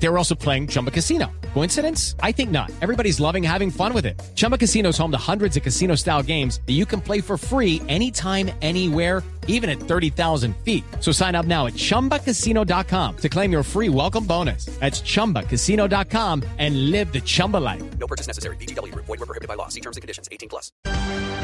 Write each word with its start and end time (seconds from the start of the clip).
They 0.00 0.08
were 0.08 0.18
also 0.18 0.34
playing 0.34 0.68
Chumba 0.68 0.90
Casino. 0.90 1.30
Coincidence? 1.54 2.14
I 2.22 2.32
think 2.32 2.50
not. 2.50 2.70
Everybody's 2.80 3.18
loving 3.20 3.42
having 3.42 3.70
fun 3.70 3.92
with 3.92 4.06
it. 4.06 4.20
Chumba 4.34 4.56
Casino 4.56 4.90
is 4.90 4.98
home 4.98 5.10
to 5.10 5.18
hundreds 5.18 5.56
of 5.56 5.62
casino 5.62 5.96
style 5.96 6.22
games 6.22 6.60
that 6.66 6.74
you 6.74 6.86
can 6.86 7.00
play 7.00 7.20
for 7.20 7.36
free 7.36 7.82
anytime, 7.88 8.50
anywhere, 8.62 9.22
even 9.48 9.68
at 9.68 9.80
30,000 9.80 10.54
feet. 10.58 10.84
So 11.00 11.10
sign 11.10 11.34
up 11.34 11.46
now 11.46 11.66
at 11.66 11.74
chumbacasino.com 11.74 13.16
to 13.16 13.28
claim 13.28 13.50
your 13.50 13.64
free 13.64 13.88
welcome 13.88 14.24
bonus. 14.24 14.66
That's 14.78 15.00
chumbacasino.com 15.00 16.44
and 16.58 16.90
live 16.90 17.12
the 17.12 17.20
Chumba 17.20 17.56
life. 17.56 17.82
No 17.98 18.06
purchase 18.06 18.28
necessary. 18.28 18.56
BGW. 18.56 18.94
Void 18.94 19.08
were 19.08 19.26
prohibited 19.26 19.48
by 19.48 19.54
law. 19.54 19.68
See 19.68 19.80
terms 19.80 19.96
and 19.96 20.02
conditions. 20.02 20.28
18 20.30 20.48
plus. 20.48 20.70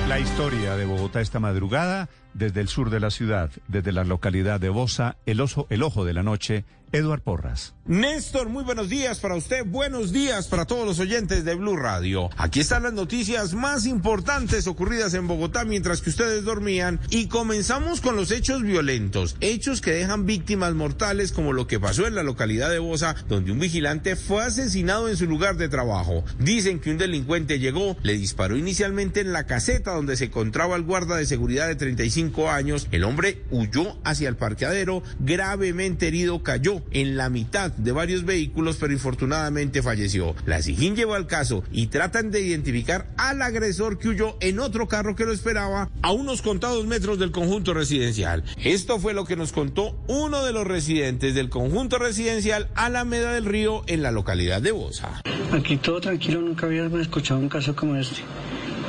La 0.09 0.21
historia 0.21 0.77
de 0.77 0.85
Bogotá 0.85 1.23
esta 1.23 1.41
madrugada, 1.41 2.11
desde 2.35 2.61
el 2.61 2.69
sur 2.69 2.91
de 2.91 3.01
la 3.01 3.11
ciudad, 3.11 3.51
desde 3.69 3.91
la 3.91 4.05
localidad 4.05 4.61
de 4.61 4.69
Bosa, 4.69 5.17
el, 5.25 5.41
oso, 5.41 5.67
el 5.71 5.83
ojo 5.83 6.05
de 6.05 6.13
la 6.13 6.23
noche, 6.23 6.67
Eduard 6.95 7.23
Porras. 7.23 7.75
Néstor, 7.87 8.49
muy 8.49 8.63
buenos 8.63 8.89
días 8.89 9.19
para 9.19 9.35
usted, 9.35 9.67
buenos 9.67 10.13
días 10.13 10.47
para 10.47 10.65
todos 10.65 10.87
los 10.87 11.01
oyentes 11.01 11.45
de 11.45 11.55
Blue 11.57 11.77
Radio. 11.77 12.31
Aquí 12.37 12.61
están 12.61 12.85
las 12.85 12.93
noticias 12.93 13.53
más 13.53 13.85
importantes 13.85 14.69
ocurridas 14.69 15.13
en 15.15 15.27
Bogotá 15.27 15.65
mientras 15.65 16.01
que 16.01 16.11
ustedes 16.11 16.45
dormían 16.45 17.01
y 17.11 17.27
comenzamos 17.27 18.01
con 18.01 18.15
los 18.15 18.31
hechos 18.31 18.63
violentos, 18.63 19.37
hechos 19.41 19.81
que 19.81 19.91
dejan 19.91 20.25
víctimas 20.25 20.73
mortales 20.75 21.33
como 21.33 21.53
lo 21.53 21.67
que 21.67 21.81
pasó 21.81 22.07
en 22.07 22.15
la 22.15 22.23
localidad 22.23 22.71
de 22.71 22.79
Bosa, 22.79 23.17
donde 23.29 23.51
un 23.51 23.59
vigilante 23.59 24.15
fue 24.15 24.45
asesinado 24.45 25.09
en 25.09 25.17
su 25.17 25.27
lugar 25.27 25.57
de 25.57 25.69
trabajo. 25.69 26.25
Dicen 26.39 26.79
que 26.79 26.93
un 26.93 26.99
delincuente 26.99 27.59
llegó, 27.59 27.97
le 28.03 28.13
disparó 28.13 28.57
inicialmente 28.57 29.21
en 29.21 29.33
la 29.33 29.47
caseta 29.47 29.93
donde 29.93 30.17
se 30.17 30.27
encontraba 30.27 30.77
el 30.77 30.85
guarda 30.85 31.17
de 31.17 31.27
seguridad 31.27 31.67
de 31.67 31.75
35 31.75 32.51
años. 32.51 32.87
El 32.93 33.03
hombre 33.03 33.43
huyó 33.51 33.99
hacia 34.05 34.29
el 34.29 34.37
parqueadero, 34.37 35.03
gravemente 35.19 36.07
herido 36.07 36.43
cayó 36.45 36.84
en 36.91 37.17
la 37.17 37.31
mitad 37.31 37.71
de 37.71 37.93
varios 37.93 38.25
vehículos, 38.25 38.77
pero 38.79 38.93
infortunadamente 38.93 39.83
falleció. 39.83 40.35
La 40.47 40.63
SIGIN 40.63 40.97
llevó 40.97 41.15
al 41.15 41.27
caso 41.27 41.65
y 41.73 41.89
tratan 41.89 42.31
de 42.31 42.41
identificar 42.41 43.09
al 43.17 43.43
agresor 43.43 43.99
que 43.99 44.09
huyó 44.09 44.37
en 44.41 44.59
otro 44.59 44.89
carro 44.89 45.17
que 45.17 45.25
lo 45.25 45.33
esperaba 45.33 45.91
a 46.03 46.13
unos 46.13 46.43
contados 46.43 46.87
metros 46.87 47.19
del 47.19 47.31
conjunto 47.31 47.75
residencial. 47.75 48.45
Esto 48.63 48.99
fue 48.99 49.15
lo 49.15 49.25
que 49.25 49.37
nos 49.37 49.53
contó 49.53 49.97
uno 50.07 50.45
de 50.45 50.53
los 50.53 50.67
residentes 50.67 51.35
del 51.35 51.51
conjunto 51.51 51.99
residencial 51.99 52.69
Alameda 52.75 53.33
del 53.33 53.45
Río 53.45 53.83
en 53.87 54.03
la 54.03 54.11
localidad 54.11 54.63
de 54.63 54.73
Bosa. 54.73 55.23
Aquí 55.53 55.77
todo 55.77 56.01
tranquilo, 56.01 56.41
nunca 56.41 56.67
había 56.67 56.87
escuchado 57.01 57.41
un 57.41 57.49
caso 57.49 57.75
como 57.75 57.97
este. 57.97 58.23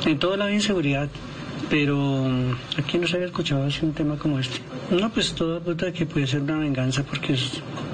En 0.04 0.18
todo 0.18 0.36
la 0.36 0.52
inseguridad, 0.52 1.08
pero 1.68 2.26
aquí 2.76 2.98
no 2.98 3.06
se 3.06 3.16
había 3.16 3.26
escuchado 3.26 3.64
así 3.64 3.84
un 3.84 3.92
tema 3.92 4.16
como 4.18 4.38
este. 4.38 4.58
No, 4.90 5.12
pues 5.12 5.32
todo 5.32 5.56
apunta 5.56 5.92
que 5.92 6.06
puede 6.06 6.26
ser 6.26 6.42
una 6.42 6.58
venganza 6.58 7.02
porque 7.02 7.36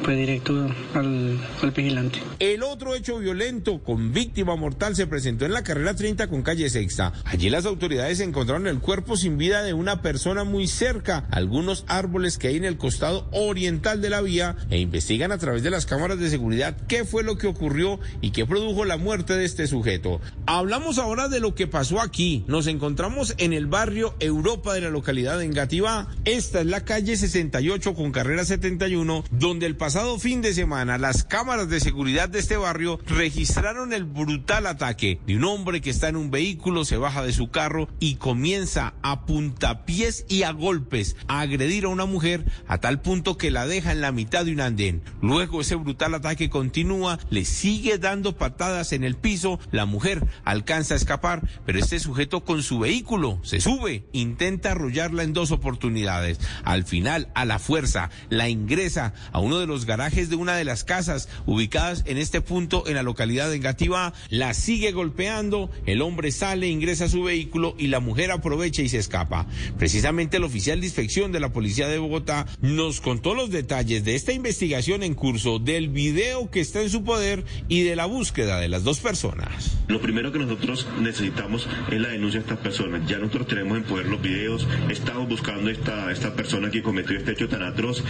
fue 0.03 0.17
directo 0.17 0.69
al, 0.95 1.39
al 1.63 1.71
vigilante. 1.71 2.19
El 2.39 2.63
otro 2.63 2.95
hecho 2.95 3.19
violento 3.19 3.83
con 3.83 4.13
víctima 4.13 4.57
mortal 4.57 4.95
se 4.95 5.07
presentó 5.07 5.47
en 5.47 5.53
la 5.53 5.63
carrera 5.63 5.95
30 5.95 6.29
con 6.29 6.43
calle 6.43 6.69
Sexta. 6.69 7.13
Allí 7.25 7.51
las 7.51 7.67
autoridades 7.67 8.21
encontraron 8.21 8.67
el 8.67 8.81
cuerpo 8.81 9.17
sin 9.17 9.39
vida 9.39 9.63
de 9.63 9.73
una 9.73 10.03
persona 10.03 10.45
muy 10.45 10.67
cerca, 10.67 11.27
algunos 11.31 11.85
árboles 11.89 12.39
que 12.39 12.49
hay 12.49 12.57
en 12.57 12.65
el 12.65 12.77
costado 12.77 13.29
oriental 13.33 14.01
de 14.01 14.11
la 14.11 14.21
vía 14.21 14.57
e 14.71 14.79
investigan 14.79 15.33
a 15.33 15.39
través 15.39 15.63
de 15.63 15.71
las 15.71 15.87
cámaras 15.87 16.19
de 16.19 16.31
seguridad 16.31 16.77
qué 16.89 17.05
fue 17.05 17.23
lo 17.23 17.39
que 17.39 17.47
ocurrió 17.47 18.01
y 18.21 18.31
qué 18.31 18.45
produjo 18.47 18.85
la 18.85 18.97
muerte 18.97 19.35
de 19.35 19.45
este 19.45 19.67
sujeto. 19.67 20.21
Hablamos 20.47 20.99
ahora 20.99 21.29
de 21.29 21.41
lo 21.41 21.55
que 21.55 21.67
pasó 21.67 22.01
aquí. 22.01 22.45
Nos 22.47 22.67
encontramos 22.67 23.35
en 23.39 23.53
el 23.53 23.62
barrio 23.67 24.15
Europa 24.21 24.75
de 24.75 24.81
la 24.81 24.91
localidad 24.91 25.39
de 25.39 25.45
Engativá. 25.45 26.09
Esta 26.25 26.61
es 26.61 26.67
la 26.67 26.85
calle 26.85 27.17
68 27.17 27.95
con 27.95 28.13
carrera 28.13 28.45
71, 28.45 29.25
donde 29.31 29.67
el 29.67 29.77
pasado 29.77 30.19
fin 30.19 30.43
de 30.43 30.55
semana 30.55 30.99
las 30.99 31.25
cámaras 31.25 31.69
de 31.69 31.81
seguridad 31.81 32.29
de 32.29 32.39
este 32.39 32.57
barrio 32.57 32.99
registraron 33.07 33.93
el 33.93 34.05
brutal 34.05 34.67
ataque 34.67 35.21
de 35.27 35.37
un 35.37 35.45
hombre 35.45 35.81
que 35.81 35.91
está 35.91 36.09
en 36.09 36.17
un 36.17 36.31
vehículo, 36.31 36.85
se 36.85 36.97
baja 36.97 37.23
de 37.23 37.33
su 37.33 37.51
carro 37.51 37.89
y 38.01 38.17
comienza 38.17 38.95
a 39.03 39.27
puntapiés 39.27 40.25
y 40.29 40.43
a 40.43 40.53
golpes 40.53 41.17
a 41.29 41.41
agredir 41.41 41.85
a 41.85 41.89
una 41.89 42.07
mujer 42.07 42.45
a 42.67 42.79
tal 42.79 43.01
punto 43.01 43.37
que 43.37 43.51
la 43.51 43.67
deja 43.67 43.93
en 43.93 44.01
la 44.01 44.13
mitad 44.13 44.45
de 44.45 44.53
un 44.53 44.61
andén. 44.61 45.03
Luego 45.21 45.61
ese 45.61 45.75
brutal 45.75 46.15
ataque 46.15 46.51
continúa, 46.51 47.19
le 47.31 47.45
sigue 47.45 47.99
dando 47.99 48.37
patadas 48.37 48.93
en 48.93 49.05
el 49.05 49.17
piso, 49.17 49.59
la 49.71 49.87
mujer 49.87 50.27
alcanza 50.45 50.95
a 50.95 50.97
escapar, 50.97 51.49
pero 51.67 51.79
este 51.79 51.99
sujeto 52.01 52.45
con 52.45 52.63
su 52.63 52.79
vehículo 52.79 53.41
se 53.53 53.61
sube, 53.61 54.07
intenta 54.13 54.71
arrollarla 54.71 55.25
en 55.25 55.35
dos 55.35 55.51
oportunidades. 55.51 56.41
Al 56.65 56.85
final, 56.85 57.29
a 57.35 57.45
la 57.45 57.59
fuerza, 57.59 58.09
la 58.31 58.49
ingresa 58.49 59.13
a 59.31 59.41
uno 59.41 59.59
de 59.59 59.67
los 59.67 59.85
garajes 59.85 60.31
de 60.31 60.37
una 60.37 60.57
de 60.57 60.65
las 60.65 60.85
casas 60.85 61.29
ubicadas 61.45 62.03
en 62.07 62.17
este 62.17 62.41
punto 62.41 62.85
en 62.87 62.95
la 62.95 63.03
localidad 63.03 63.51
de 63.51 63.57
Engativá, 63.57 64.15
la 64.31 64.55
sigue 64.55 64.93
golpeando, 64.93 65.71
el 65.85 66.01
hombre 66.01 66.33
sale, 66.33 66.69
ingresa 66.69 67.05
a 67.05 67.09
su 67.11 67.25
vehículo 67.25 67.75
y 67.77 67.89
la 67.89 68.01
mujer 68.01 68.31
aprovecha 68.31 68.81
y 68.81 68.89
se 68.89 68.97
escapa. 68.97 69.47
Precisamente 69.77 70.39
el 70.39 70.45
oficial 70.45 70.81
de 70.81 70.87
inspección 70.87 71.31
de 71.31 71.41
la 71.41 71.53
policía 71.53 71.89
de 71.89 71.99
Bogotá 71.99 72.47
nos 72.63 73.03
contó 73.03 73.35
los 73.35 73.51
detalles 73.51 74.03
de 74.03 74.15
esta 74.15 74.33
investigación 74.33 75.03
en 75.03 75.13
curso, 75.13 75.59
del 75.59 75.91
video 75.91 76.51
que 76.51 76.61
está 76.61 76.81
en 76.81 76.89
su 76.89 77.05
poder 77.05 77.45
y 77.69 77.83
de 77.83 77.97
la 77.97 78.07
búsqueda 78.07 78.59
de 78.61 78.71
las 78.71 78.83
dos 78.83 79.01
personas. 79.01 79.77
Lo 79.89 80.01
primero 80.01 80.33
que 80.33 80.39
nosotros 80.39 80.87
necesitamos 81.03 81.69
es 81.91 82.01
la 82.01 82.09
denuncia 82.09 82.41
de 82.41 82.47
estas 82.47 82.61
personas. 82.61 83.07
Ya 83.07 83.19
nosotros 83.19 83.42
tenemos 83.47 83.79
en 83.79 83.85
poder 83.85 84.07
los 84.07 84.21
videos, 84.21 84.67
estamos 84.91 85.29
buscando 85.29 85.71
esta, 85.71 86.11
esta 86.11 86.35
persona 86.35 86.71
que 86.71 86.83
cometió 86.83 87.17
este 87.17 87.33
hecho 87.33 87.49
tan 87.49 87.63
atroz. 87.63 88.03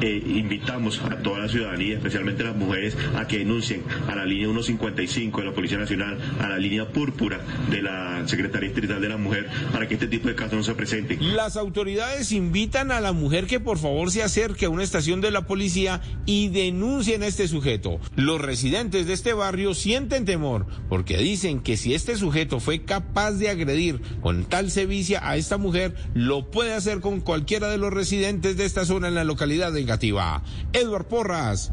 Eh, 0.00 0.22
invitamos 0.26 1.00
a 1.00 1.16
toda 1.16 1.40
la 1.40 1.48
ciudadanía, 1.48 1.96
especialmente 1.96 2.44
las 2.44 2.56
mujeres, 2.56 2.96
a 3.16 3.26
que 3.26 3.38
denuncien 3.38 3.82
a 4.08 4.14
la 4.14 4.24
línea 4.24 4.46
155 4.48 5.40
de 5.40 5.46
la 5.46 5.52
Policía 5.52 5.78
Nacional, 5.78 6.18
a 6.40 6.48
la 6.48 6.58
línea 6.58 6.88
púrpura 6.88 7.40
de 7.70 7.82
la 7.82 8.22
Secretaría 8.26 8.68
Distrital 8.68 9.00
de 9.00 9.08
la 9.08 9.16
Mujer, 9.16 9.48
para 9.72 9.88
que 9.88 9.94
este 9.94 10.06
tipo 10.06 10.28
de 10.28 10.34
casos 10.34 10.54
no 10.54 10.62
se 10.62 10.74
presenten. 10.74 11.18
Las 11.36 11.56
autoridades 11.56 12.32
invitan 12.32 12.90
a 12.90 13.00
la 13.00 13.12
mujer 13.12 13.46
que 13.46 13.60
por 13.60 13.78
favor 13.78 14.10
se 14.10 14.22
acerque 14.22 14.66
a 14.66 14.70
una 14.70 14.82
estación 14.82 15.20
de 15.20 15.30
la 15.30 15.46
policía 15.46 16.00
y 16.26 16.48
denuncien 16.48 17.22
a 17.22 17.26
este 17.26 17.48
sujeto. 17.48 18.00
Los 18.16 18.40
residentes 18.40 19.06
de 19.06 19.12
este 19.12 19.32
barrio 19.32 19.74
sienten 19.74 20.24
temor 20.24 20.66
porque 20.88 21.18
dicen 21.18 21.60
que 21.60 21.76
si 21.76 21.94
este 21.94 22.16
sujeto 22.16 22.60
fue 22.60 22.82
capaz 22.82 23.32
de 23.32 23.48
agredir 23.48 24.00
con 24.20 24.44
tal 24.44 24.70
sevicia 24.78 25.28
a 25.28 25.36
esta 25.36 25.58
mujer, 25.58 25.92
lo 26.14 26.52
puede 26.52 26.72
hacer 26.72 27.00
con 27.00 27.20
cualquiera 27.20 27.68
de 27.68 27.78
los 27.78 27.92
residentes 27.92 28.56
de 28.56 28.64
esta 28.64 28.84
zona 28.84 29.08
en 29.08 29.16
la 29.16 29.24
localidad 29.24 29.72
de 29.72 29.82
Gativa. 29.82 30.44
Edward 30.72 31.06
Porras, 31.06 31.72